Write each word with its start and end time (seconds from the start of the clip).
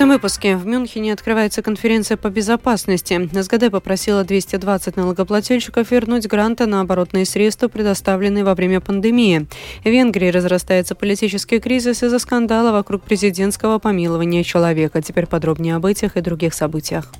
этом 0.00 0.14
выпуске 0.14 0.56
в 0.56 0.66
Мюнхене 0.66 1.12
открывается 1.12 1.60
конференция 1.60 2.16
по 2.16 2.30
безопасности. 2.30 3.28
СГД 3.38 3.70
попросила 3.70 4.24
220 4.24 4.96
налогоплательщиков 4.96 5.90
вернуть 5.90 6.26
гранты 6.26 6.64
на 6.64 6.80
оборотные 6.80 7.26
средства, 7.26 7.68
предоставленные 7.68 8.42
во 8.42 8.54
время 8.54 8.80
пандемии. 8.80 9.46
В 9.84 9.86
Венгрии 9.90 10.28
разрастается 10.30 10.94
политический 10.94 11.60
кризис 11.60 12.02
из-за 12.02 12.18
скандала 12.18 12.72
вокруг 12.72 13.02
президентского 13.02 13.78
помилования 13.78 14.42
человека. 14.42 15.02
Теперь 15.02 15.26
подробнее 15.26 15.76
об 15.76 15.84
этих 15.84 16.16
и 16.16 16.22
других 16.22 16.54
событиях. 16.54 17.12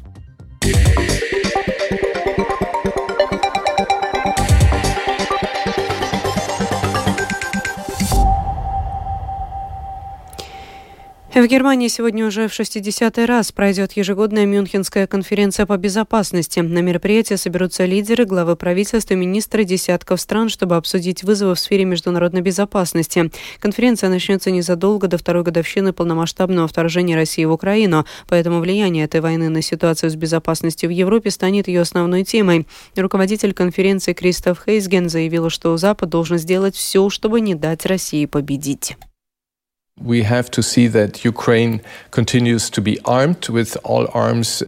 В 11.33 11.47
Германии 11.47 11.87
сегодня 11.87 12.27
уже 12.27 12.49
в 12.49 12.59
60-й 12.59 13.25
раз 13.25 13.53
пройдет 13.53 13.93
ежегодная 13.93 14.47
Мюнхенская 14.47 15.07
конференция 15.07 15.65
по 15.65 15.77
безопасности. 15.77 16.59
На 16.59 16.81
мероприятие 16.81 17.39
соберутся 17.39 17.85
лидеры, 17.85 18.25
главы 18.25 18.57
правительства 18.57 19.15
министры 19.15 19.63
десятков 19.63 20.21
стран, 20.21 20.49
чтобы 20.49 20.75
обсудить 20.75 21.23
вызовы 21.23 21.55
в 21.55 21.61
сфере 21.61 21.85
международной 21.85 22.41
безопасности. 22.41 23.31
Конференция 23.61 24.11
начнется 24.11 24.51
незадолго 24.51 25.07
до 25.07 25.19
второй 25.19 25.45
годовщины 25.45 25.93
полномасштабного 25.93 26.67
вторжения 26.67 27.15
России 27.15 27.45
в 27.45 27.53
Украину, 27.53 28.07
поэтому 28.29 28.59
влияние 28.59 29.05
этой 29.05 29.21
войны 29.21 29.51
на 29.51 29.63
ситуацию 29.63 30.11
с 30.11 30.17
безопасностью 30.17 30.91
в 30.91 30.93
Европе 30.93 31.31
станет 31.31 31.69
ее 31.69 31.83
основной 31.83 32.25
темой. 32.25 32.67
Руководитель 32.97 33.55
конференции 33.55 34.15
Кристоф 34.15 34.65
Хейсген 34.67 35.09
заявил, 35.09 35.49
что 35.49 35.77
Запад 35.77 36.09
должен 36.09 36.39
сделать 36.39 36.75
все, 36.75 37.09
чтобы 37.09 37.41
не 37.41 37.55
дать 37.55 37.87
России 37.87 38.27
победить. 38.27 38.97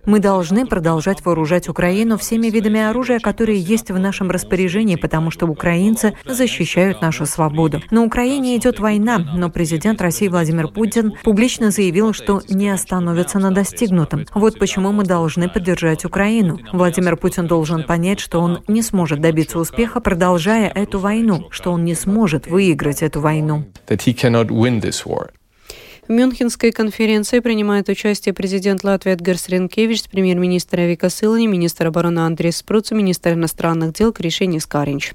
Мы 0.05 0.21
должны 0.21 0.67
продолжать 0.67 1.25
вооружать 1.25 1.69
Украину 1.69 2.19
всеми 2.19 2.49
видами 2.49 2.81
оружия, 2.81 3.19
которые 3.19 3.59
есть 3.59 3.91
в 3.91 3.99
нашем 3.99 4.31
распоряжении, 4.31 4.97
потому 4.97 5.31
что 5.31 5.47
украинцы 5.47 6.15
защищают 6.27 7.01
нашу 7.01 7.25
свободу. 7.25 7.81
На 7.91 8.03
Украине 8.03 8.57
идет 8.57 8.79
война, 8.79 9.19
но 9.19 9.49
президент 9.49 10.03
России 10.03 10.29
Владимир 10.29 10.69
Путин 10.69 11.15
публично 11.23 11.71
заявил, 11.71 12.13
что 12.13 12.43
не 12.49 12.69
остановится 12.69 13.39
на 13.39 13.53
достигнутом. 13.53 14.27
Вот 14.35 14.59
почему 14.59 14.93
мы 14.93 15.05
должны 15.05 15.49
поддержать 15.49 16.05
Украину. 16.05 16.59
Владимир 16.73 17.17
Путин 17.17 17.47
должен 17.47 17.85
понять, 17.85 18.21
что 18.21 18.41
он 18.41 18.63
не 18.69 18.83
сможет 18.83 19.21
добиться 19.21 19.59
успеха, 19.59 20.01
продолжая 20.01 20.69
эту 20.69 20.99
войну, 20.99 21.49
что 21.51 21.73
он 21.73 21.85
не 21.85 21.95
сможет 21.95 22.47
выиграть 22.47 23.03
эту 23.03 23.21
войну. 23.21 23.65
В 26.08 26.11
Мюнхенской 26.11 26.72
конференции 26.72 27.39
принимает 27.39 27.89
участие 27.89 28.34
президент 28.34 28.83
Латвии 28.83 29.12
Эдгарс 29.12 29.48
Ренкевич, 29.48 30.03
премьер-министр 30.11 30.81
Авика 30.81 31.08
Сылани, 31.08 31.47
министр 31.47 31.86
обороны 31.86 32.19
Андрей 32.20 32.50
Спруц, 32.50 32.91
министр 32.91 33.34
иностранных 33.34 33.92
дел 33.92 34.12
Кришени 34.12 34.58
Скаринч. 34.58 35.12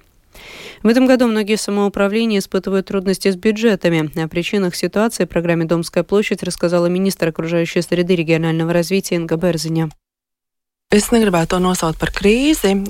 В 0.83 0.87
этом 0.87 1.05
году 1.05 1.27
многие 1.27 1.57
самоуправления 1.57 2.39
испытывают 2.39 2.87
трудности 2.87 3.29
с 3.29 3.35
бюджетами. 3.35 4.09
О 4.17 4.27
причинах 4.29 4.75
ситуации 4.75 5.25
в 5.25 5.29
программе 5.29 5.65
«Домская 5.65 6.05
площадь» 6.05 6.41
рассказала 6.41 6.85
министр 6.85 7.29
окружающей 7.29 7.81
среды 7.81 8.15
регионального 8.15 8.71
развития 8.71 9.15
Инга 9.15 9.35
Берзиня. 9.35 9.89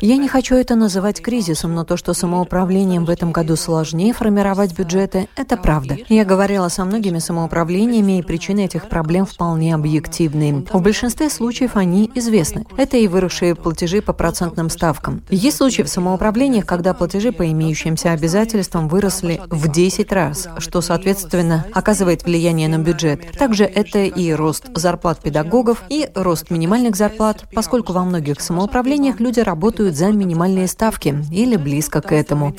Я 0.02 0.18
не 0.18 0.28
хочу 0.28 0.54
это 0.54 0.76
называть 0.76 1.20
кризисом, 1.20 1.74
но 1.74 1.84
то, 1.84 1.98
что 1.98 2.14
самоуправлением 2.14 3.06
в 3.06 3.10
этом 3.10 3.32
году 3.32 3.56
сложнее 3.56 4.14
формировать 4.14 4.78
бюджеты, 4.78 5.28
это 5.36 5.58
правда. 5.58 5.98
Я 6.08 6.24
говорила 6.24 6.68
со 6.68 6.86
многими 6.86 7.18
самоуправлениями, 7.18 8.20
и 8.20 8.22
причины 8.22 8.66
этих 8.66 8.88
проблем 8.88 9.26
вполне 9.26 9.74
объективны. 9.74 10.64
В 10.72 10.80
большинстве 10.80 11.32
случаев 11.32 11.76
они 11.76 12.12
известны. 12.14 12.68
Это 12.78 12.98
и 12.98 13.08
выросшие 13.08 13.56
платежи 13.56 14.04
по 14.04 14.14
процентным 14.14 14.70
ставкам. 14.70 15.24
Есть 15.32 15.58
случаи 15.58 15.82
в 15.82 15.90
самоуправлениях, 15.90 16.68
когда 16.68 16.94
платежи 16.94 17.32
по 17.32 17.52
имеющимся 17.52 18.12
обязательствам 18.12 18.90
выросли 18.90 19.42
в 19.50 19.72
10 19.72 20.12
раз, 20.12 20.50
что, 20.60 20.82
соответственно, 20.82 21.66
оказывает 21.74 22.26
влияние 22.26 22.68
на 22.68 22.78
бюджет. 22.78 23.32
Также 23.40 23.64
это 23.64 24.04
и 24.04 24.34
рост 24.34 24.68
зарплат 24.76 25.20
педагогов, 25.20 25.82
и 25.90 26.08
рост 26.14 26.52
минимальных 26.52 26.96
зарплат, 26.96 27.46
поскольку 27.52 27.87
поскольку 27.88 27.94
во 27.94 28.06
многих 28.06 28.42
самоуправлениях 28.42 29.20
люди 29.20 29.40
работают 29.40 29.96
за 29.96 30.08
минимальные 30.08 30.68
ставки 30.68 31.16
или 31.32 31.56
близко 31.56 32.02
к 32.02 32.12
этому. 32.12 32.52
В 32.52 32.56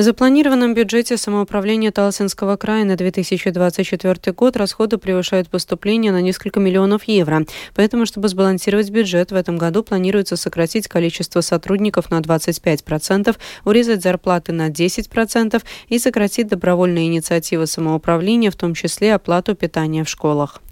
запланированном 0.00 0.72
бюджете 0.72 1.16
самоуправления 1.16 1.90
Талсинского 1.90 2.56
края 2.56 2.84
на 2.84 2.96
2024 2.96 4.32
год 4.32 4.56
расходы 4.56 4.98
превышают 4.98 5.48
поступления 5.48 6.12
на 6.12 6.22
несколько 6.22 6.60
миллионов 6.60 7.04
евро. 7.04 7.44
Поэтому, 7.74 8.06
чтобы 8.06 8.28
сбалансировать 8.28 8.90
бюджет, 8.90 9.32
в 9.32 9.34
этом 9.34 9.58
году 9.58 9.82
планируется 9.82 10.36
сократить 10.36 10.88
количество 10.88 11.42
сотрудников 11.42 12.10
на 12.10 12.20
25%, 12.20 13.36
урезать 13.64 14.02
зарплаты 14.02 14.52
на 14.52 14.70
10% 14.70 15.62
и 15.88 15.98
сократить 15.98 16.48
добровольные 16.48 17.08
инициативы 17.08 17.66
самоуправления, 17.66 18.50
в 18.50 18.56
том 18.56 18.74
числе 18.74 19.14
оплату 19.14 19.54
питания 19.54 20.04
в 20.04 20.08
школах. 20.08 20.62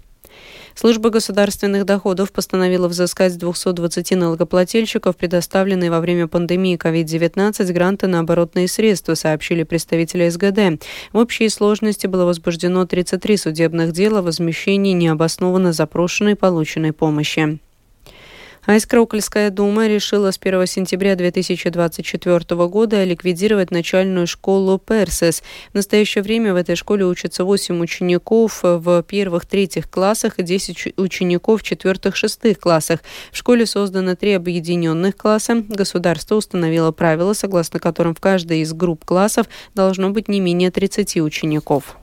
Служба 0.75 1.09
государственных 1.09 1.85
доходов 1.85 2.31
постановила 2.31 2.87
взыскать 2.87 3.33
с 3.33 3.37
220 3.37 4.11
налогоплательщиков, 4.11 5.15
предоставленные 5.15 5.91
во 5.91 5.99
время 5.99 6.27
пандемии 6.27 6.77
COVID-19 6.77 7.71
гранты 7.73 8.07
на 8.07 8.19
оборотные 8.19 8.67
средства, 8.67 9.15
сообщили 9.15 9.63
представители 9.63 10.29
СГД. 10.29 10.83
В 11.13 11.17
общей 11.17 11.49
сложности 11.49 12.07
было 12.07 12.25
возбуждено 12.25 12.85
33 12.85 13.37
судебных 13.37 13.91
дела 13.91 14.19
о 14.19 14.23
возмещении 14.23 14.93
необоснованно 14.93 15.73
запрошенной 15.73 16.35
полученной 16.35 16.93
помощи. 16.93 17.59
А 18.63 18.77
Искроукольская 18.77 19.49
дума 19.49 19.87
решила 19.87 20.29
с 20.29 20.37
1 20.39 20.67
сентября 20.67 21.15
2024 21.15 22.67
года 22.67 23.03
ликвидировать 23.03 23.71
начальную 23.71 24.27
школу 24.27 24.77
Персес. 24.77 25.41
В 25.71 25.73
настоящее 25.73 26.23
время 26.23 26.53
в 26.53 26.57
этой 26.57 26.75
школе 26.75 27.05
учатся 27.05 27.43
8 27.43 27.81
учеников 27.81 28.59
в 28.61 29.01
первых-третьих 29.01 29.89
классах 29.89 30.37
и 30.37 30.43
10 30.43 30.93
учеников 30.97 31.61
в 31.61 31.63
четвертых-шестых 31.63 32.59
классах. 32.59 32.99
В 33.31 33.37
школе 33.37 33.65
создано 33.65 34.15
три 34.15 34.33
объединенных 34.33 35.17
класса. 35.17 35.63
Государство 35.67 36.35
установило 36.35 36.91
правила, 36.91 37.33
согласно 37.33 37.79
которым 37.79 38.13
в 38.13 38.19
каждой 38.19 38.59
из 38.59 38.73
групп 38.73 39.05
классов 39.05 39.47
должно 39.73 40.11
быть 40.11 40.27
не 40.27 40.39
менее 40.39 40.69
30 40.69 41.17
учеников. 41.17 41.97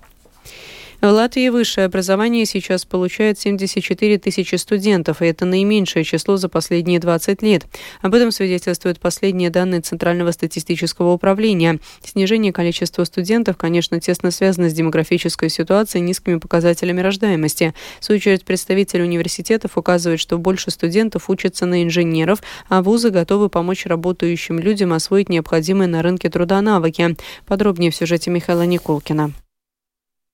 В 1.01 1.07
Латвии 1.07 1.49
высшее 1.49 1.85
образование 1.85 2.45
сейчас 2.45 2.85
получает 2.85 3.39
74 3.39 4.19
тысячи 4.19 4.57
студентов, 4.57 5.23
и 5.23 5.27
это 5.27 5.45
наименьшее 5.45 6.03
число 6.03 6.37
за 6.39 6.49
последние 6.49 6.99
20 6.99 7.41
лет. 7.41 7.67
Об 8.03 8.17
этом 8.17 8.33
свидетельствуют 8.33 8.99
последние 8.99 9.51
данные 9.51 9.81
Центрального 9.81 10.33
статистического 10.33 11.13
управления. 11.13 11.79
Снижение 12.05 12.53
количества 12.53 13.05
студентов, 13.05 13.57
конечно, 13.57 14.01
тесно 14.01 14.33
связано 14.33 14.71
с 14.71 14.73
демографической 14.73 15.51
ситуацией 15.51 16.03
и 16.03 16.07
низкими 16.07 16.39
показателями 16.39 17.01
рождаемости. 17.01 17.75
В 18.01 18.05
свою 18.05 18.19
очередь, 18.19 18.45
представители 18.45 19.03
университетов 19.03 19.79
указывают, 19.79 20.21
что 20.21 20.37
больше 20.37 20.73
студентов 20.73 21.31
учатся 21.31 21.65
на 21.67 21.85
инженеров, 21.85 22.43
а 22.69 22.83
вузы 22.83 23.11
готовы 23.11 23.49
помочь 23.49 23.87
работающим 23.87 24.59
людям 24.59 24.93
освоить 24.93 25.29
необходимые 25.29 25.87
на 25.87 26.03
рынке 26.03 26.29
труда 26.29 26.61
навыки. 26.61 27.17
Подробнее 27.47 27.93
в 27.93 27.95
сюжете 27.95 28.33
Михаила 28.33 28.67
Николкина. 28.67 29.33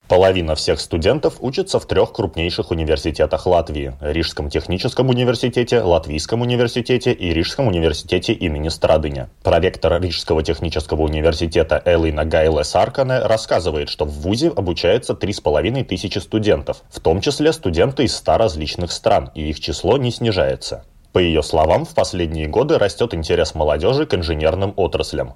Половина 0.06 0.54
всех 0.54 0.80
студентов 0.80 1.36
учатся 1.40 1.80
в 1.80 1.86
трех 1.86 2.12
крупнейших 2.12 2.70
университетах 2.70 3.46
Латвии– 3.46 3.94
Рижском 4.02 4.50
техническом 4.50 5.08
университете, 5.08 5.80
Латвийском 5.80 6.42
университете 6.42 7.12
и 7.12 7.32
Рижском 7.32 7.68
университете 7.68 8.34
имени 8.34 8.68
Страдыня. 8.68 9.30
Проректор 9.42 9.98
Рижского 10.02 10.42
технического 10.42 11.02
университета 11.02 11.82
Элина 11.86 12.26
Гайле 12.26 12.64
Саркане 12.64 13.20
рассказывает, 13.20 13.88
что 13.88 14.04
в 14.04 14.10
ВУЗе 14.10 14.48
обучается 14.48 15.14
3,5 15.14 15.84
тысячи 15.84 16.18
студентов, 16.18 16.82
в 16.90 17.00
том 17.00 17.22
числе 17.22 17.54
студенты 17.54 18.04
из 18.04 18.14
100 18.14 18.36
различных 18.36 18.92
стран, 18.92 19.30
и 19.34 19.48
их 19.48 19.58
число 19.58 19.96
не 19.96 20.10
снижается. 20.10 20.84
По 21.14 21.20
ее 21.20 21.44
словам, 21.44 21.84
в 21.84 21.94
последние 21.94 22.48
годы 22.48 22.76
растет 22.76 23.14
интерес 23.14 23.54
молодежи 23.54 24.04
к 24.04 24.14
инженерным 24.14 24.74
отраслям. 24.76 25.34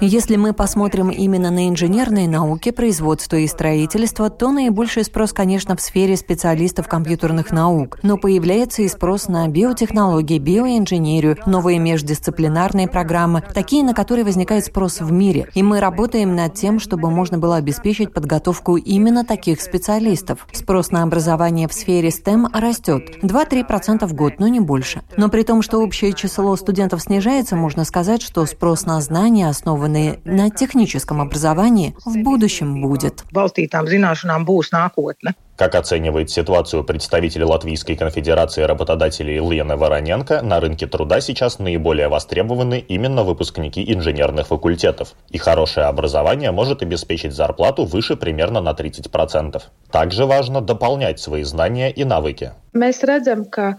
Если 0.00 0.36
мы 0.36 0.54
посмотрим 0.54 1.10
именно 1.10 1.50
на 1.50 1.68
инженерные 1.68 2.26
науки, 2.26 2.70
производство 2.70 3.36
и 3.36 3.46
строительство, 3.46 4.30
то 4.30 4.50
наибольший 4.50 5.04
спрос, 5.04 5.34
конечно, 5.34 5.76
в 5.76 5.80
сфере 5.82 6.16
специалистов 6.16 6.88
компьютерных 6.88 7.50
наук. 7.50 7.98
Но 8.02 8.16
появляется 8.16 8.80
и 8.80 8.88
спрос 8.88 9.28
на 9.28 9.46
биотехнологии, 9.48 10.38
биоинженерию, 10.38 11.36
новые 11.44 11.78
междисциплинарные 11.78 12.88
программы, 12.88 13.42
такие, 13.52 13.84
на 13.84 13.92
которые 13.92 14.24
возникает 14.24 14.64
спрос 14.64 15.00
в 15.00 15.12
мире. 15.12 15.48
И 15.52 15.62
мы 15.62 15.80
работаем 15.80 16.34
над 16.34 16.54
тем, 16.54 16.80
чтобы 16.80 17.10
можно 17.10 17.36
было 17.36 17.56
обеспечить 17.56 18.14
подготовку 18.14 18.78
именно 18.78 19.26
таких 19.26 19.60
специалистов. 19.60 20.46
Спрос 20.52 20.90
на 20.90 21.02
образование 21.02 21.68
в 21.68 21.74
сфере 21.74 22.08
STEM 22.08 22.46
растет. 22.58 23.17
2-3% 23.22 24.06
в 24.06 24.14
год, 24.14 24.34
но 24.38 24.48
не 24.48 24.60
больше. 24.60 25.02
Но 25.16 25.28
при 25.28 25.42
том, 25.42 25.62
что 25.62 25.78
общее 25.78 26.12
число 26.12 26.54
студентов 26.56 27.02
снижается, 27.02 27.56
можно 27.56 27.84
сказать, 27.84 28.22
что 28.22 28.44
спрос 28.46 28.86
на 28.86 29.00
знания, 29.00 29.48
основанные 29.48 30.20
на 30.24 30.50
техническом 30.50 31.20
образовании, 31.20 31.94
в 32.04 32.16
будущем 32.22 32.82
будет. 32.82 33.24
Как 35.58 35.74
оценивает 35.74 36.30
ситуацию 36.30 36.84
представитель 36.84 37.42
Латвийской 37.42 37.96
конфедерации 37.96 38.62
работодателей 38.62 39.40
Лена 39.40 39.76
Вороненко, 39.76 40.40
на 40.40 40.60
рынке 40.60 40.86
труда 40.86 41.20
сейчас 41.20 41.58
наиболее 41.58 42.06
востребованы 42.06 42.78
именно 42.78 43.24
выпускники 43.24 43.92
инженерных 43.92 44.46
факультетов. 44.46 45.14
И 45.30 45.38
хорошее 45.38 45.86
образование 45.86 46.52
может 46.52 46.82
обеспечить 46.82 47.32
зарплату 47.32 47.86
выше 47.86 48.14
примерно 48.14 48.60
на 48.60 48.70
30%. 48.70 49.60
Также 49.90 50.26
важно 50.26 50.60
дополнять 50.60 51.18
свои 51.18 51.42
знания 51.42 51.90
и 51.90 52.04
навыки. 52.04 52.52
Мы 52.72 52.92
видим, 52.92 53.44
что 53.50 53.78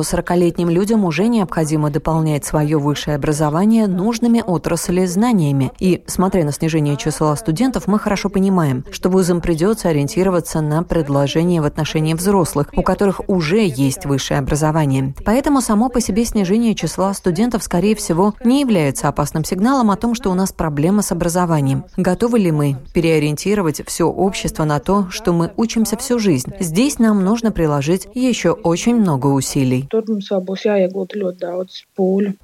40-летним 0.00 0.70
людям 0.70 1.04
уже 1.04 1.28
необходимо 1.28 1.90
дополнять 1.90 2.46
свое 2.46 2.78
высшее 2.78 3.16
образование 3.16 3.86
нужными 3.86 4.42
отрасли 4.44 5.04
знаниями. 5.04 5.72
И, 5.78 6.02
смотря 6.06 6.44
на 6.44 6.52
снижение 6.52 6.96
числа 6.96 7.36
студентов, 7.36 7.86
мы 7.86 7.98
хорошо 7.98 8.30
понимаем, 8.30 8.82
что 8.90 9.10
вузам 9.10 9.42
придется 9.42 9.90
ориентироваться 9.90 10.62
на 10.62 10.82
предложения 10.82 11.60
в 11.60 11.66
отношении 11.66 12.14
взрослых, 12.14 12.70
у 12.74 12.80
которых 12.80 13.20
уже 13.28 13.66
есть 13.66 14.06
высшее 14.06 14.40
образование. 14.40 15.14
Поэтому 15.26 15.60
само 15.60 15.90
по 15.90 16.00
себе 16.00 16.24
снижение 16.24 16.74
числа 16.74 17.12
студентов, 17.12 17.62
скорее 17.62 17.94
всего, 17.94 18.34
не 18.42 18.62
является 18.62 19.08
опасным 19.08 19.44
сигналом 19.44 19.90
о 19.90 19.96
том, 19.96 20.14
что 20.14 20.30
у 20.30 20.34
нас 20.34 20.50
проблема 20.50 21.02
с 21.02 21.12
образованием. 21.12 21.84
Готовы 21.98 22.38
ли 22.38 22.52
мы 22.52 22.78
переориентировать 22.94 23.82
все 23.86 24.06
общество 24.06 24.64
на 24.64 24.80
то, 24.80 25.10
что 25.10 25.34
мы 25.34 25.52
учимся 25.58 25.98
всю 25.98 26.18
жизнь? 26.18 26.52
Здесь 26.58 26.98
нам 26.98 27.22
нужно 27.22 27.52
приложить 27.52 28.08
еще 28.28 28.52
очень 28.52 28.96
много 28.96 29.26
усилий. 29.28 29.88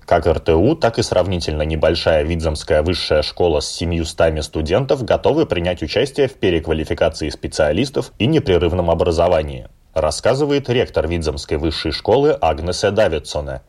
Как 0.07 0.27
РТУ, 0.27 0.77
так 0.77 0.99
и 0.99 1.03
сравнительно 1.03 1.63
небольшая 1.63 2.23
Видзамская 2.23 2.83
высшая 2.83 3.23
школа 3.23 3.61
с 3.61 3.71
700 3.71 4.45
студентов 4.45 5.05
готовы 5.05 5.47
принять 5.47 5.83
участие 5.83 6.29
в 6.29 6.35
переквалификации 6.35 7.29
специалистов 7.29 8.13
и 8.19 8.27
непрерывном 8.27 8.91
образовании 8.91 9.69
рассказывает 9.95 10.69
ректор 10.69 11.07
Видзамской 11.09 11.57
высшей 11.57 11.93
школы 11.93 12.37
Агнесе 12.41 12.91
Давидсоне. 12.91 13.63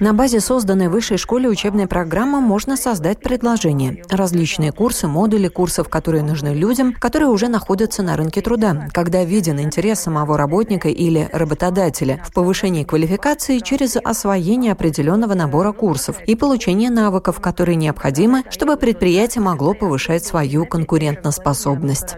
На 0.00 0.14
базе 0.14 0.40
созданной 0.40 0.88
высшей 0.88 1.18
школе 1.18 1.46
учебной 1.46 1.86
программы 1.86 2.40
можно 2.40 2.78
создать 2.78 3.20
предложение. 3.20 4.02
Различные 4.08 4.72
курсы, 4.72 5.06
модули 5.06 5.48
курсов, 5.48 5.90
которые 5.90 6.22
нужны 6.22 6.54
людям, 6.54 6.94
которые 6.94 7.28
уже 7.28 7.48
находятся 7.48 8.02
на 8.02 8.16
рынке 8.16 8.40
труда, 8.40 8.88
когда 8.92 9.24
виден 9.24 9.60
интерес 9.60 10.00
самого 10.00 10.38
работника 10.38 10.88
или 10.88 11.28
работодателя 11.32 12.22
в 12.24 12.32
повышении 12.32 12.84
квалификации 12.84 13.58
через 13.58 13.98
освоение 14.02 14.72
определенного 14.72 15.34
набора 15.34 15.72
курсов 15.72 16.16
и 16.26 16.34
получение 16.34 16.88
навыков, 16.88 17.40
которые 17.40 17.76
необходимы, 17.76 18.44
чтобы 18.48 18.78
предприятие 18.78 19.42
могло 19.42 19.74
повышать 19.74 20.24
свою 20.24 20.64
конкурентоспособность. 20.64 22.16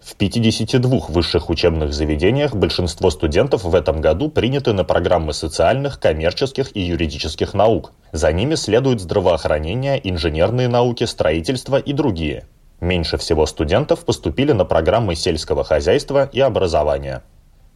В 0.00 0.16
52 0.16 0.98
высших 1.08 1.50
учебных 1.50 1.92
заведениях 1.92 2.54
большинство 2.54 3.10
студентов 3.10 3.71
в 3.72 3.74
этом 3.74 4.00
году 4.00 4.28
приняты 4.30 4.72
на 4.72 4.84
программы 4.84 5.32
социальных, 5.32 5.98
коммерческих 5.98 6.76
и 6.76 6.80
юридических 6.80 7.54
наук. 7.54 7.92
За 8.12 8.30
ними 8.30 8.54
следуют 8.54 9.00
здравоохранение, 9.00 9.98
инженерные 10.08 10.68
науки, 10.68 11.04
строительство 11.04 11.78
и 11.78 11.92
другие. 11.92 12.46
Меньше 12.80 13.16
всего 13.16 13.46
студентов 13.46 14.04
поступили 14.04 14.52
на 14.52 14.64
программы 14.64 15.14
сельского 15.14 15.64
хозяйства 15.64 16.28
и 16.30 16.40
образования. 16.40 17.22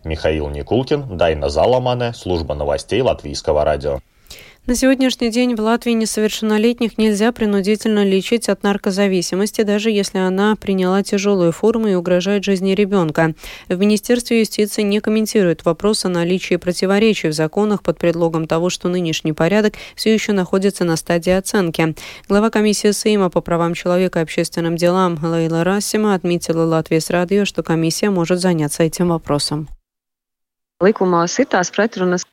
Михаил 0.05 0.51
Никулкин, 0.51 1.17
Дайна 1.17 1.49
Заламане, 1.49 2.13
служба 2.13 2.55
новостей 2.55 3.01
Латвийского 3.01 3.65
радио. 3.65 4.01
На 4.67 4.75
сегодняшний 4.75 5.31
день 5.31 5.55
в 5.55 5.61
Латвии 5.61 5.93
несовершеннолетних 5.93 6.99
нельзя 6.99 7.31
принудительно 7.31 8.05
лечить 8.05 8.49
от 8.49 8.65
наркозависимости, 8.65 9.63
даже 9.63 9.93
если 9.93 10.19
она 10.19 10.57
приняла 10.57 11.05
тяжелую 11.05 11.53
форму 11.53 11.87
и 11.87 11.95
угрожает 11.95 12.43
жизни 12.43 12.73
ребенка. 12.73 13.35
В 13.69 13.79
Министерстве 13.79 14.41
юстиции 14.41 14.83
не 14.83 14.99
комментируют 14.99 15.65
вопрос 15.65 16.05
о 16.05 16.09
наличии 16.09 16.57
противоречий 16.57 17.29
в 17.29 17.33
законах 17.33 17.85
под 17.85 17.99
предлогом 17.99 18.49
того, 18.49 18.69
что 18.69 18.89
нынешний 18.89 19.33
порядок 19.33 19.75
все 19.95 20.13
еще 20.13 20.33
находится 20.33 20.83
на 20.83 20.97
стадии 20.97 21.31
оценки. 21.31 21.95
Глава 22.29 22.51
комиссии 22.51 22.91
Сейма 22.91 23.31
по 23.31 23.41
правам 23.41 23.73
человека 23.73 24.19
и 24.19 24.23
общественным 24.23 24.75
делам 24.75 25.17
Лейла 25.23 25.63
Рассима 25.63 26.17
отметила 26.17 26.65
Латвии 26.65 26.99
с 26.99 27.09
радио, 27.11 27.45
что 27.45 27.63
комиссия 27.63 28.11
может 28.11 28.41
заняться 28.41 28.83
этим 28.83 29.11
вопросом. 29.11 29.69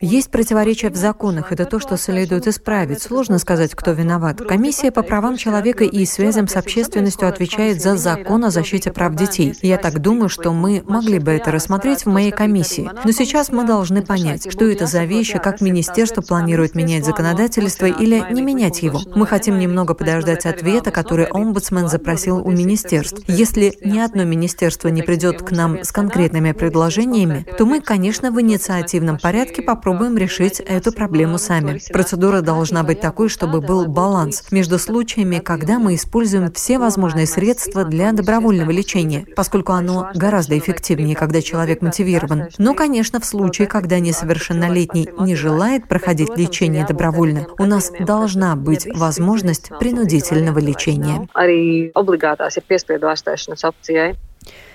Есть 0.01 0.29
противоречия 0.29 0.89
в 0.89 0.97
законах. 0.97 1.53
Это 1.53 1.63
то, 1.63 1.79
что 1.79 1.95
следует 1.95 2.45
исправить. 2.45 3.01
Сложно 3.01 3.39
сказать, 3.39 3.73
кто 3.73 3.91
виноват. 3.91 4.41
Комиссия 4.41 4.91
по 4.91 5.01
правам 5.01 5.37
человека 5.37 5.85
и 5.85 6.05
связям 6.05 6.49
с 6.49 6.57
общественностью 6.57 7.29
отвечает 7.29 7.81
за 7.81 7.95
закон 7.95 8.43
о 8.43 8.49
защите 8.49 8.91
прав 8.91 9.15
детей. 9.15 9.55
Я 9.61 9.77
так 9.77 9.99
думаю, 9.99 10.27
что 10.27 10.51
мы 10.51 10.83
могли 10.85 11.19
бы 11.19 11.31
это 11.31 11.51
рассмотреть 11.51 12.01
в 12.01 12.09
моей 12.09 12.31
комиссии. 12.31 12.89
Но 13.05 13.11
сейчас 13.13 13.49
мы 13.49 13.65
должны 13.65 14.01
понять, 14.01 14.51
что 14.51 14.65
это 14.65 14.87
за 14.87 15.05
вещи, 15.05 15.39
как 15.39 15.61
министерство 15.61 16.21
планирует 16.21 16.75
менять 16.75 17.05
законодательство 17.05 17.85
или 17.85 18.25
не 18.29 18.41
менять 18.41 18.83
его. 18.83 18.99
Мы 19.15 19.25
хотим 19.25 19.57
немного 19.57 19.93
подождать 19.93 20.45
ответа, 20.45 20.91
который 20.91 21.27
омбудсмен 21.27 21.87
запросил 21.87 22.45
у 22.45 22.51
министерств. 22.51 23.21
Если 23.25 23.77
ни 23.85 23.99
одно 23.99 24.25
министерство 24.25 24.89
не 24.89 25.01
придет 25.01 25.43
к 25.43 25.51
нам 25.51 25.81
с 25.81 25.93
конкретными 25.93 26.51
предложениями, 26.51 27.45
то 27.57 27.65
мы, 27.65 27.79
конечно, 27.79 28.32
в 28.33 28.41
инициативном 28.41 29.17
порядке 29.19 29.61
попробуем 29.61 30.17
решить 30.17 30.59
эту 30.59 30.91
проблему 30.91 31.37
сами. 31.37 31.79
Процедура 31.91 32.41
должна 32.41 32.83
быть 32.83 32.99
такой, 32.99 33.29
чтобы 33.29 33.61
был 33.61 33.85
баланс 33.85 34.51
между 34.51 34.79
случаями, 34.79 35.39
когда 35.39 35.77
мы 35.77 35.95
используем 35.95 36.51
все 36.51 36.79
возможные 36.79 37.27
средства 37.27 37.85
для 37.85 38.11
добровольного 38.11 38.71
лечения, 38.71 39.25
поскольку 39.35 39.73
оно 39.73 40.09
гораздо 40.15 40.57
эффективнее, 40.57 41.15
когда 41.15 41.41
человек 41.41 41.81
мотивирован. 41.81 42.47
Но, 42.57 42.73
конечно, 42.73 43.19
в 43.19 43.25
случае, 43.25 43.67
когда 43.67 43.99
несовершеннолетний 43.99 45.09
не 45.19 45.35
желает 45.35 45.87
проходить 45.87 46.35
лечение 46.35 46.85
добровольно, 46.85 47.47
у 47.59 47.65
нас 47.65 47.91
должна 47.99 48.55
быть 48.55 48.87
возможность 48.95 49.69
принудительного 49.79 50.59
лечения. 50.59 51.27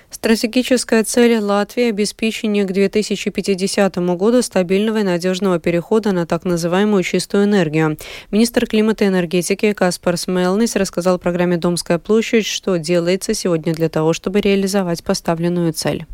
Стратегическая 0.09 1.03
цель 1.03 1.37
Латвии– 1.37 1.83
обеспечение 1.89 2.65
к 2.65 2.71
2050 2.71 3.95
году 4.17 4.41
стабильного 4.41 4.99
и 4.99 5.03
надежного 5.03 5.59
перехода 5.59 6.11
на 6.11 6.25
так 6.25 6.45
называемую 6.45 7.03
чистую 7.03 7.43
энергию. 7.43 7.97
Министр 8.31 8.65
климата 8.65 9.05
и 9.05 9.07
энергетики 9.07 9.71
Каспар 9.73 10.17
Смелнис 10.17 10.75
рассказал 10.75 11.19
программе 11.19 11.57
«Домская 11.57 11.99
площадь», 11.99 12.47
что 12.47 12.77
делается 12.77 13.35
сегодня 13.35 13.73
для 13.73 13.87
того, 13.87 14.13
чтобы 14.13 14.41
реализовать 14.41 15.03
поставленную 15.03 15.73
цель. 15.73 16.05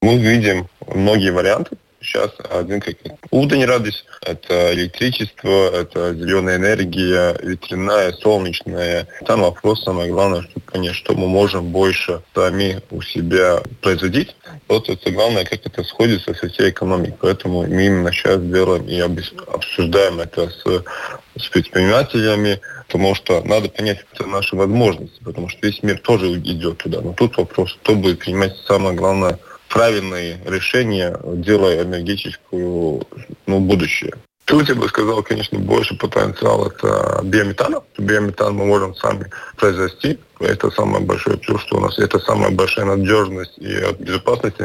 Мы 0.00 0.16
видим 0.16 0.68
многие 0.86 1.30
варианты 1.30 1.76
Сейчас 2.00 2.30
один 2.50 2.80
как 2.80 2.96
Уdenradis, 3.30 3.94
это 4.22 4.74
электричество, 4.74 5.70
это 5.74 6.14
зеленая 6.14 6.56
энергия, 6.56 7.36
ветряная, 7.42 8.12
солнечная. 8.12 9.08
Там 9.24 9.40
вопрос 9.40 9.82
самое 9.82 10.10
главное, 10.10 10.42
что 10.42 10.60
понять, 10.60 10.94
что 10.94 11.14
мы 11.14 11.26
можем 11.26 11.72
больше 11.72 12.22
сами 12.34 12.82
у 12.90 13.00
себя 13.02 13.62
производить. 13.80 14.36
Вот 14.68 14.88
это 14.88 15.10
главное, 15.10 15.44
как 15.44 15.66
это 15.66 15.82
сходится 15.84 16.34
со 16.34 16.48
всей 16.48 16.70
экономикой. 16.70 17.16
Поэтому 17.20 17.66
мы 17.66 17.86
именно 17.86 18.12
сейчас 18.12 18.42
делаем 18.42 18.86
и 18.86 19.00
обсуждаем 19.00 20.20
это 20.20 20.50
с, 20.50 20.84
с 21.40 21.48
предпринимателями, 21.48 22.60
потому 22.86 23.14
что 23.14 23.42
надо 23.42 23.68
понять 23.68 24.04
это 24.12 24.26
наши 24.26 24.54
возможности, 24.54 25.20
потому 25.24 25.48
что 25.48 25.66
весь 25.66 25.82
мир 25.82 25.98
тоже 26.00 26.32
идет 26.34 26.78
туда. 26.78 27.00
Но 27.00 27.14
тут 27.14 27.36
вопрос, 27.36 27.76
кто 27.82 27.94
будет 27.94 28.18
принимать 28.18 28.56
самое 28.66 28.94
главное 28.94 29.38
правильные 29.76 30.38
решения, 30.46 31.18
делая 31.24 31.82
энергетическую 31.82 33.06
ну, 33.46 33.60
будущее. 33.60 34.14
Тут 34.46 34.68
я 34.68 34.74
бы 34.74 34.88
сказал, 34.88 35.22
конечно, 35.22 35.58
больше 35.58 35.96
потенциал 35.96 36.68
это 36.68 37.20
биометана. 37.24 37.82
Биометан 37.98 38.54
мы 38.54 38.64
можем 38.64 38.94
сами 38.94 39.28
произвести. 39.56 40.18
Это 40.38 40.70
самое 40.70 41.04
большое 41.04 41.36
плюс, 41.36 41.60
что 41.62 41.76
у 41.76 41.80
нас 41.80 41.98
это 41.98 42.18
самая 42.20 42.50
большая 42.50 42.84
надежность 42.86 43.58
и 43.58 43.74
безопасность 43.98 44.56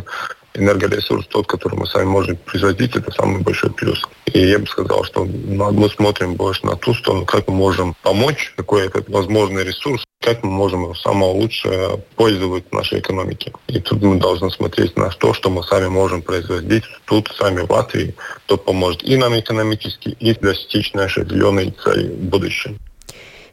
энергоресурс, 0.53 1.27
тот, 1.27 1.48
который 1.48 1.77
мы 1.77 1.88
сами 1.88 2.05
можем 2.05 2.38
производить, 2.38 2.96
это 2.96 3.12
самый 3.12 3.41
большой 3.41 3.72
плюс. 3.72 4.08
И 4.25 4.39
я 4.39 4.60
бы 4.60 4.67
сказал, 4.67 5.03
что 5.03 5.25
мы 5.25 5.89
смотрим 5.89 6.36
больше 6.36 6.65
на 6.65 6.75
ту 6.75 6.93
сторону, 6.93 7.25
как 7.25 7.48
мы 7.48 7.55
можем 7.55 7.96
помочь, 8.01 8.53
какой 8.55 8.88
этот 8.88 9.10
возможный 9.10 9.63
ресурс, 9.63 10.03
как 10.22 10.43
мы 10.43 10.51
можем 10.51 10.93
самое 10.96 11.34
лучшее 11.34 12.00
пользоваться 12.15 12.74
нашей 12.74 13.00
экономике. 13.00 13.53
И 13.67 13.79
тут 13.79 14.01
мы 14.01 14.20
должны 14.20 14.51
смотреть 14.51 14.96
на 14.98 15.10
то, 15.10 15.34
что 15.34 15.50
мы 15.50 15.63
сами 15.63 15.88
можем 15.88 16.22
производить 16.22 16.84
тут, 17.05 17.34
сами 17.38 17.62
в 17.62 17.72
Латвии, 17.72 18.15
что 18.46 18.58
поможет 18.58 19.03
и 19.03 19.17
нам 19.17 19.38
экономически, 19.39 20.10
и 20.20 20.34
достичь 20.34 20.93
нашей 20.93 21.25
зеленой 21.25 21.74
цели 21.84 22.08
в 22.08 22.24
будущем. 22.29 22.77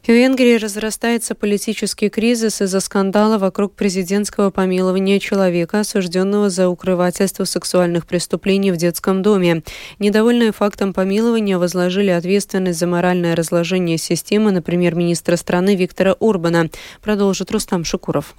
В 0.09 0.11
Венгрии 0.11 0.57
разрастается 0.57 1.35
политический 1.35 2.09
кризис 2.09 2.63
из-за 2.63 2.81
скандала 2.81 3.37
вокруг 3.37 3.75
президентского 3.75 4.49
помилования 4.49 5.21
человека, 5.21 5.81
осужденного 5.81 6.49
за 6.49 6.71
укрывательство 6.71 7.45
сексуальных 7.45 8.07
преступлений 8.07 8.73
в 8.73 8.79
детском 8.79 9.21
доме. 9.21 9.63
Недовольные 9.99 10.53
фактом 10.53 10.95
помилования 10.95 11.59
возложили 11.59 12.09
ответственность 12.09 12.79
за 12.79 12.87
моральное 12.87 13.37
разложение 13.37 13.99
системы 13.99 14.51
на 14.51 14.63
премьер-министра 14.63 15.37
страны 15.37 15.77
Виктора 15.77 16.15
Урбана, 16.19 16.71
продолжит 17.03 17.51
Рустам 17.51 17.85
Шукуров. 17.85 18.35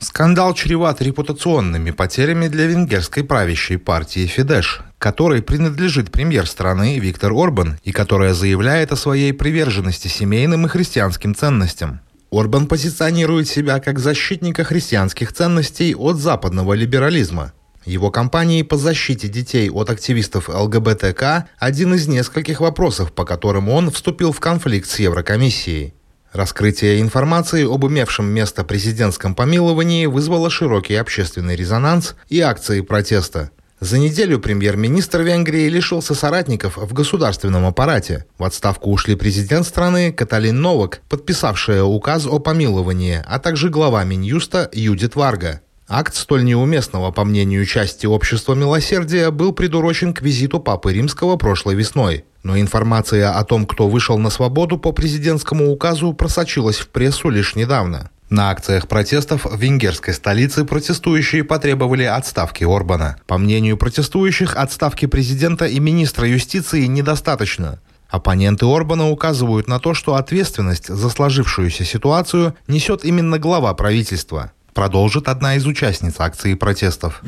Скандал 0.00 0.54
чреват 0.54 1.00
репутационными 1.00 1.92
потерями 1.92 2.48
для 2.48 2.66
венгерской 2.66 3.22
правящей 3.22 3.78
партии 3.78 4.26
«Фидеш», 4.26 4.82
которой 5.04 5.42
принадлежит 5.42 6.10
премьер 6.10 6.46
страны 6.46 6.98
Виктор 6.98 7.30
Орбан 7.34 7.78
и 7.84 7.92
которая 7.92 8.32
заявляет 8.32 8.90
о 8.90 8.96
своей 8.96 9.34
приверженности 9.34 10.08
семейным 10.08 10.64
и 10.64 10.68
христианским 10.70 11.34
ценностям. 11.34 12.00
Орбан 12.32 12.66
позиционирует 12.66 13.46
себя 13.46 13.80
как 13.80 13.98
защитника 13.98 14.64
христианских 14.64 15.34
ценностей 15.34 15.94
от 15.94 16.16
западного 16.16 16.72
либерализма. 16.72 17.52
Его 17.84 18.10
кампании 18.10 18.62
по 18.62 18.78
защите 18.78 19.28
детей 19.28 19.68
от 19.68 19.90
активистов 19.90 20.48
ЛГБТК– 20.48 21.48
один 21.58 21.92
из 21.92 22.08
нескольких 22.08 22.60
вопросов, 22.60 23.12
по 23.12 23.26
которым 23.26 23.68
он 23.68 23.90
вступил 23.90 24.32
в 24.32 24.40
конфликт 24.40 24.88
с 24.88 25.00
Еврокомиссией. 25.00 25.92
Раскрытие 26.32 27.02
информации 27.02 27.70
об 27.70 27.84
имевшем 27.84 28.24
место 28.24 28.64
президентском 28.64 29.34
помиловании 29.34 30.06
вызвало 30.06 30.48
широкий 30.48 30.94
общественный 30.94 31.56
резонанс 31.56 32.14
и 32.30 32.40
акции 32.40 32.80
протеста. 32.80 33.50
За 33.80 33.98
неделю 33.98 34.38
премьер-министр 34.38 35.22
Венгрии 35.22 35.68
лишился 35.68 36.14
соратников 36.14 36.76
в 36.76 36.92
государственном 36.92 37.66
аппарате. 37.66 38.24
В 38.38 38.44
отставку 38.44 38.90
ушли 38.90 39.16
президент 39.16 39.66
страны 39.66 40.12
Каталин 40.12 40.60
Новак, 40.60 41.02
подписавшая 41.08 41.82
указ 41.82 42.24
о 42.26 42.38
помиловании, 42.38 43.22
а 43.26 43.38
также 43.38 43.70
глава 43.70 44.04
Минюста 44.04 44.70
Юдит 44.72 45.16
Варга. 45.16 45.60
Акт 45.86 46.14
столь 46.14 46.44
неуместного, 46.44 47.10
по 47.10 47.24
мнению 47.24 47.66
части 47.66 48.06
общества 48.06 48.54
милосердия, 48.54 49.30
был 49.30 49.52
придурочен 49.52 50.14
к 50.14 50.22
визиту 50.22 50.60
Папы 50.60 50.94
Римского 50.94 51.36
прошлой 51.36 51.74
весной. 51.74 52.24
Но 52.42 52.58
информация 52.58 53.32
о 53.32 53.44
том, 53.44 53.66
кто 53.66 53.88
вышел 53.88 54.18
на 54.18 54.30
свободу 54.30 54.78
по 54.78 54.92
президентскому 54.92 55.70
указу, 55.70 56.14
просочилась 56.14 56.78
в 56.78 56.88
прессу 56.88 57.28
лишь 57.28 57.54
недавно. 57.54 58.10
На 58.34 58.50
акциях 58.50 58.88
протестов 58.88 59.44
в 59.44 59.56
венгерской 59.56 60.12
столице 60.12 60.64
протестующие 60.64 61.44
потребовали 61.44 62.02
отставки 62.02 62.64
Орбана. 62.64 63.16
По 63.28 63.38
мнению 63.38 63.76
протестующих, 63.76 64.56
отставки 64.56 65.06
президента 65.06 65.66
и 65.66 65.78
министра 65.78 66.26
юстиции 66.26 66.86
недостаточно. 66.86 67.78
Оппоненты 68.08 68.66
Орбана 68.66 69.08
указывают 69.08 69.68
на 69.68 69.78
то, 69.78 69.94
что 69.94 70.16
ответственность 70.16 70.88
за 70.88 71.10
сложившуюся 71.10 71.84
ситуацию 71.84 72.56
несет 72.66 73.04
именно 73.04 73.38
глава 73.38 73.72
правительства 73.72 74.50
продолжит 74.74 75.28
одна 75.28 75.54
из 75.54 75.66
участниц 75.66 76.14
акции 76.18 76.54
протестов. 76.54 77.22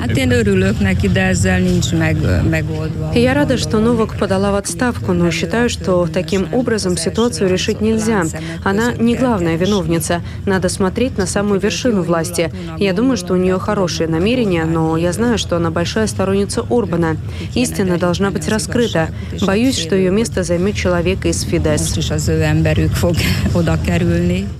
Я 3.14 3.34
рада, 3.34 3.56
что 3.56 3.78
Новак 3.78 4.18
подала 4.18 4.52
в 4.52 4.56
отставку, 4.56 5.12
но 5.12 5.30
считаю, 5.30 5.70
что 5.70 6.06
таким 6.12 6.52
образом 6.52 6.96
ситуацию 6.96 7.48
решить 7.48 7.80
нельзя. 7.80 8.24
Она 8.64 8.92
не 8.92 9.14
главная 9.14 9.56
виновница. 9.56 10.22
Надо 10.44 10.68
смотреть 10.68 11.16
на 11.16 11.26
самую 11.26 11.60
вершину 11.60 12.02
власти. 12.02 12.52
Я 12.78 12.92
думаю, 12.92 13.16
что 13.16 13.34
у 13.34 13.36
нее 13.36 13.58
хорошие 13.58 14.08
намерения, 14.08 14.64
но 14.64 14.96
я 14.96 15.12
знаю, 15.12 15.38
что 15.38 15.56
она 15.56 15.70
большая 15.70 16.06
сторонница 16.08 16.62
Урбана. 16.62 17.16
Истина 17.54 17.96
должна 17.96 18.30
быть 18.30 18.48
раскрыта. 18.48 19.08
Боюсь, 19.42 19.78
что 19.78 19.94
ее 19.94 20.10
место 20.10 20.42
займет 20.42 20.74
человек 20.74 21.24
из 21.24 21.42
Фидес. 21.42 21.94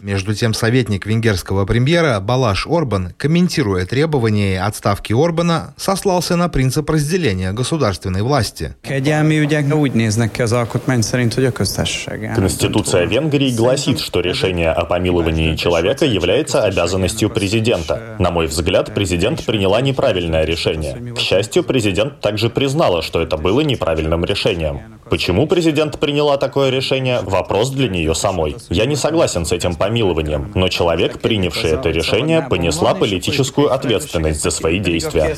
Между 0.02 0.35
тем, 0.35 0.55
советник 0.55 1.07
венгерского 1.07 1.66
премьера 1.66 2.21
Балаш 2.21 2.66
Орбан, 2.76 3.14
комментируя 3.16 3.87
требования 3.87 4.61
отставки 4.61 5.12
Орбана, 5.12 5.75
сослался 5.76 6.37
на 6.37 6.49
принцип 6.49 6.88
разделения 6.90 7.52
государственной 7.52 8.23
власти. 8.23 8.75
Конституция 12.35 13.06
Венгрии 13.06 13.54
гласит, 13.56 14.00
что 14.00 14.21
решение 14.21 14.71
о 14.71 14.85
помиловании 14.85 15.56
человека 15.56 16.04
является 16.04 16.64
обязанностью 16.64 17.30
президента. 17.30 18.16
На 18.18 18.30
мой 18.30 18.47
взгляд, 18.47 18.95
президент 18.95 19.45
приняла 19.45 19.80
неправильное 19.80 20.45
решение. 20.45 21.14
К 21.14 21.18
счастью, 21.18 21.64
президент 21.64 22.21
также 22.21 22.50
признала, 22.50 23.02
что 23.02 23.23
это 23.23 23.37
было 23.37 23.61
неправильным 23.61 24.25
решением. 24.25 24.99
Почему 25.09 25.47
президент 25.47 25.99
приняла 26.00 26.37
такое 26.37 26.71
решение– 26.71 27.21
вопрос 27.23 27.71
для 27.71 27.88
нее 27.88 28.14
самой. 28.14 28.56
Я 28.71 28.87
не 28.87 28.97
согласен 28.97 29.45
с 29.45 29.52
этим 29.52 29.76
помилованием, 29.76 30.50
но 30.54 30.68
человек, 30.68 31.21
принявший 31.21 31.71
это 31.71 31.90
решение, 31.90 32.42
понесла 32.67 32.95
политическую 32.95 33.73
ответственность 33.73 34.43
за 34.43 34.51
свои 34.51 34.79
действия. 34.79 35.37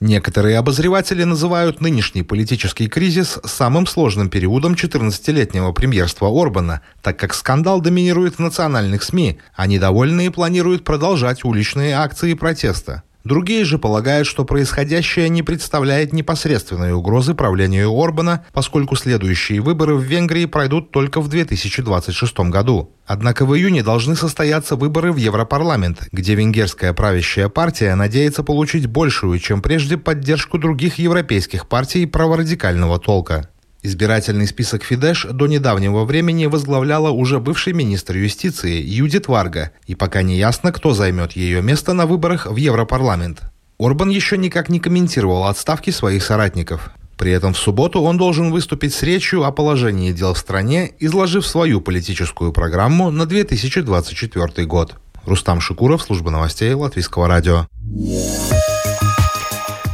Некоторые 0.00 0.58
обозреватели 0.58 1.24
называют 1.24 1.80
нынешний 1.80 2.22
политический 2.22 2.88
кризис 2.88 3.38
самым 3.44 3.86
сложным 3.86 4.28
периодом 4.28 4.74
14-летнего 4.74 5.72
премьерства 5.72 6.28
Орбана, 6.28 6.82
так 7.02 7.18
как 7.18 7.34
скандал 7.34 7.80
доминирует 7.80 8.34
в 8.34 8.38
национальных 8.40 9.02
СМИ, 9.02 9.38
а 9.54 9.66
недовольные 9.66 10.30
планируют 10.30 10.84
продолжать 10.84 11.44
уличные 11.44 11.94
акции 11.94 12.34
протеста. 12.34 13.02
Другие 13.26 13.64
же 13.64 13.76
полагают, 13.80 14.28
что 14.28 14.44
происходящее 14.44 15.28
не 15.28 15.42
представляет 15.42 16.12
непосредственной 16.12 16.92
угрозы 16.92 17.34
правлению 17.34 17.90
Орбана, 17.92 18.46
поскольку 18.52 18.94
следующие 18.94 19.60
выборы 19.60 19.96
в 19.96 20.02
Венгрии 20.02 20.44
пройдут 20.44 20.92
только 20.92 21.20
в 21.20 21.26
2026 21.26 22.38
году. 22.50 22.92
Однако 23.04 23.44
в 23.44 23.56
июне 23.56 23.82
должны 23.82 24.14
состояться 24.14 24.76
выборы 24.76 25.10
в 25.10 25.16
Европарламент, 25.16 26.06
где 26.12 26.36
венгерская 26.36 26.92
правящая 26.92 27.48
партия 27.48 27.96
надеется 27.96 28.44
получить 28.44 28.86
большую, 28.86 29.40
чем 29.40 29.60
прежде, 29.60 29.96
поддержку 29.96 30.56
других 30.56 31.00
европейских 31.00 31.66
партий 31.66 32.06
праворадикального 32.06 33.00
толка. 33.00 33.48
Избирательный 33.82 34.46
список 34.46 34.82
Фидеш 34.82 35.26
до 35.30 35.46
недавнего 35.46 36.04
времени 36.04 36.46
возглавляла 36.46 37.10
уже 37.10 37.38
бывший 37.38 37.72
министр 37.72 38.16
юстиции 38.16 38.82
Юдит 38.82 39.28
Варга, 39.28 39.70
и 39.86 39.94
пока 39.94 40.22
не 40.22 40.36
ясно, 40.36 40.72
кто 40.72 40.92
займет 40.92 41.32
ее 41.32 41.62
место 41.62 41.92
на 41.92 42.06
выборах 42.06 42.46
в 42.46 42.56
Европарламент. 42.56 43.42
Орбан 43.78 44.08
еще 44.08 44.38
никак 44.38 44.68
не 44.68 44.80
комментировал 44.80 45.44
отставки 45.44 45.90
своих 45.90 46.24
соратников. 46.24 46.90
При 47.16 47.32
этом 47.32 47.54
в 47.54 47.58
субботу 47.58 48.00
он 48.00 48.18
должен 48.18 48.50
выступить 48.50 48.94
с 48.94 49.02
речью 49.02 49.44
о 49.44 49.52
положении 49.52 50.12
дел 50.12 50.34
в 50.34 50.38
стране, 50.38 50.92
изложив 50.98 51.46
свою 51.46 51.80
политическую 51.80 52.52
программу 52.52 53.10
на 53.10 53.26
2024 53.26 54.66
год. 54.66 54.96
Рустам 55.24 55.60
Шикуров, 55.60 56.02
служба 56.02 56.30
новостей 56.30 56.72
Латвийского 56.72 57.26
радио. 57.26 57.66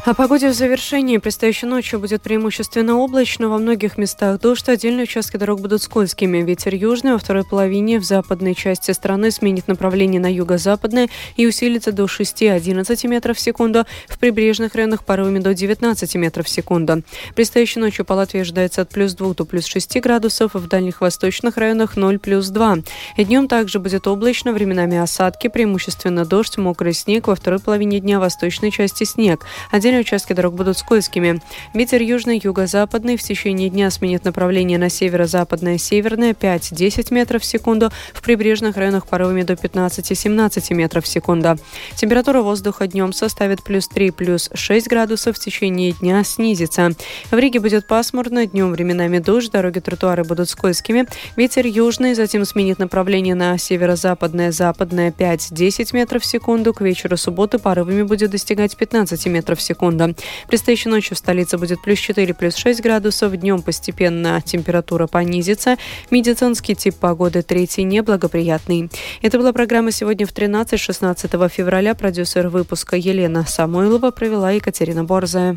О 0.04 0.14
погоде 0.14 0.48
в 0.48 0.52
завершении. 0.52 1.18
Предстоящей 1.18 1.66
ночью 1.66 2.00
будет 2.00 2.22
преимущественно 2.22 2.96
облачно. 2.96 3.48
Во 3.48 3.58
многих 3.58 3.98
местах 3.98 4.40
дождь. 4.40 4.68
Отдельные 4.68 5.04
участки 5.04 5.36
дорог 5.36 5.60
будут 5.60 5.80
скользкими. 5.80 6.38
Ветер 6.38 6.74
южный 6.74 7.12
во 7.12 7.18
второй 7.18 7.44
половине 7.44 8.00
в 8.00 8.04
западной 8.04 8.56
части 8.56 8.90
страны 8.90 9.30
сменит 9.30 9.68
направление 9.68 10.20
на 10.20 10.26
юго-западное 10.26 11.08
и 11.36 11.46
усилится 11.46 11.92
до 11.92 12.06
6-11 12.06 13.06
метров 13.06 13.36
в 13.36 13.40
секунду. 13.40 13.86
В 14.08 14.18
прибрежных 14.18 14.74
районах 14.74 15.04
порывами 15.04 15.38
до 15.38 15.54
19 15.54 16.16
метров 16.16 16.46
в 16.46 16.48
секунду. 16.48 17.04
Предстоящей 17.36 17.78
ночью 17.78 18.04
по 18.04 18.14
Латвии 18.14 18.40
ожидается 18.40 18.82
от 18.82 18.88
плюс 18.88 19.14
2 19.14 19.34
до 19.34 19.44
плюс 19.44 19.66
6 19.66 20.00
градусов. 20.00 20.54
В 20.54 20.66
дальних 20.66 21.00
восточных 21.00 21.56
районах 21.56 21.94
0 21.94 22.18
плюс 22.18 22.48
2. 22.48 22.78
И 23.18 23.24
днем 23.24 23.46
также 23.46 23.78
будет 23.78 24.08
облачно. 24.08 24.52
Временами 24.52 24.96
осадки. 24.96 25.46
Преимущественно 25.46 26.24
дождь, 26.24 26.58
мокрый 26.58 26.92
снег. 26.92 27.28
Во 27.28 27.36
второй 27.36 27.60
половине 27.60 28.00
дня 28.00 28.18
восточной 28.18 28.72
части 28.72 29.04
снег. 29.04 29.46
Отдельно 29.70 29.91
Отдельные 29.92 30.06
участки 30.06 30.32
дорог 30.32 30.54
будут 30.54 30.78
скользкими. 30.78 31.42
Ветер 31.74 32.00
южный, 32.00 32.40
юго-западный 32.42 33.18
в 33.18 33.22
течение 33.22 33.68
дня 33.68 33.90
сменит 33.90 34.24
направление 34.24 34.78
на 34.78 34.88
северо-западное, 34.88 35.76
северное 35.76 36.32
5-10 36.32 37.12
метров 37.12 37.42
в 37.42 37.44
секунду. 37.44 37.90
В 38.14 38.22
прибрежных 38.22 38.78
районах 38.78 39.06
порывами 39.06 39.42
до 39.42 39.52
15-17 39.52 40.72
метров 40.72 41.04
в 41.04 41.08
секунду. 41.08 41.58
Температура 41.94 42.40
воздуха 42.40 42.86
днем 42.86 43.12
составит 43.12 43.62
плюс 43.62 43.86
3, 43.86 44.12
плюс 44.12 44.48
6 44.54 44.88
градусов. 44.88 45.36
В 45.36 45.40
течение 45.40 45.92
дня 45.92 46.24
снизится. 46.24 46.92
В 47.30 47.38
Риге 47.38 47.60
будет 47.60 47.86
пасмурно, 47.86 48.46
днем 48.46 48.72
временами 48.72 49.18
дождь, 49.18 49.50
дороги 49.50 49.80
тротуары 49.80 50.24
будут 50.24 50.48
скользкими. 50.48 51.04
Ветер 51.36 51.66
южный, 51.66 52.14
затем 52.14 52.46
сменит 52.46 52.78
направление 52.78 53.34
на 53.34 53.58
северо-западное, 53.58 54.52
западное 54.52 55.10
5-10 55.10 55.90
метров 55.92 56.22
в 56.22 56.26
секунду. 56.26 56.72
К 56.72 56.80
вечеру 56.80 57.18
субботы 57.18 57.58
порывами 57.58 58.04
будет 58.04 58.30
достигать 58.30 58.74
15 58.74 59.26
метров 59.26 59.58
в 59.58 59.62
секунду 59.62 59.81
секунда. 59.82 60.14
Предстоящей 60.48 60.88
ночью 60.88 61.16
в 61.16 61.18
столице 61.18 61.58
будет 61.58 61.82
плюс 61.82 61.98
4, 61.98 62.34
плюс 62.34 62.54
6 62.56 62.80
градусов. 62.80 63.36
Днем 63.36 63.62
постепенно 63.62 64.40
температура 64.40 65.08
понизится. 65.08 65.76
Медицинский 66.10 66.76
тип 66.76 66.94
погоды 66.94 67.42
третий 67.42 67.82
неблагоприятный. 67.82 68.90
Это 69.22 69.38
была 69.38 69.52
программа 69.52 69.90
сегодня 69.90 70.26
в 70.26 70.32
13-16 70.32 71.48
февраля. 71.48 71.94
Продюсер 71.94 72.48
выпуска 72.48 72.96
Елена 72.96 73.44
Самойлова 73.44 74.12
провела 74.12 74.52
Екатерина 74.52 75.02
Борзая. 75.04 75.56